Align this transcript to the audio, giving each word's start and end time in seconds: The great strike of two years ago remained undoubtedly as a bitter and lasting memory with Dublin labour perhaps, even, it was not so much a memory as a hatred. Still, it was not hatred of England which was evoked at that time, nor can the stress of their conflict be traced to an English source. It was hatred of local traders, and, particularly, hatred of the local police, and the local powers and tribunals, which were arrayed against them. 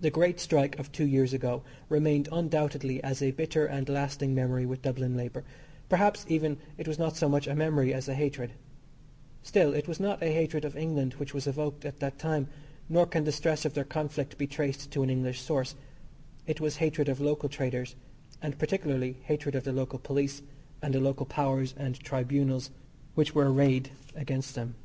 The 0.00 0.08
great 0.10 0.40
strike 0.40 0.78
of 0.78 0.90
two 0.90 1.04
years 1.06 1.34
ago 1.34 1.64
remained 1.90 2.30
undoubtedly 2.32 3.02
as 3.04 3.20
a 3.20 3.32
bitter 3.32 3.66
and 3.66 3.86
lasting 3.90 4.34
memory 4.34 4.64
with 4.64 4.80
Dublin 4.80 5.18
labour 5.18 5.44
perhaps, 5.90 6.24
even, 6.30 6.56
it 6.78 6.88
was 6.88 6.98
not 6.98 7.18
so 7.18 7.28
much 7.28 7.46
a 7.46 7.54
memory 7.54 7.92
as 7.92 8.08
a 8.08 8.14
hatred. 8.14 8.52
Still, 9.42 9.74
it 9.74 9.86
was 9.86 10.00
not 10.00 10.20
hatred 10.22 10.64
of 10.64 10.78
England 10.78 11.12
which 11.20 11.34
was 11.34 11.46
evoked 11.46 11.84
at 11.84 12.00
that 12.00 12.18
time, 12.18 12.48
nor 12.88 13.04
can 13.04 13.24
the 13.24 13.32
stress 13.32 13.66
of 13.66 13.74
their 13.74 13.84
conflict 13.84 14.38
be 14.38 14.46
traced 14.46 14.90
to 14.92 15.02
an 15.02 15.10
English 15.10 15.42
source. 15.42 15.74
It 16.46 16.58
was 16.58 16.76
hatred 16.76 17.10
of 17.10 17.20
local 17.20 17.50
traders, 17.50 17.96
and, 18.40 18.58
particularly, 18.58 19.18
hatred 19.24 19.54
of 19.54 19.64
the 19.64 19.72
local 19.72 19.98
police, 19.98 20.40
and 20.80 20.94
the 20.94 21.00
local 21.00 21.26
powers 21.26 21.74
and 21.76 22.00
tribunals, 22.00 22.70
which 23.14 23.34
were 23.34 23.52
arrayed 23.52 23.90
against 24.16 24.54
them. 24.54 24.76